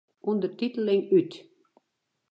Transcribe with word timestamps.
Undertiteling 0.31 1.01
út. 1.17 1.31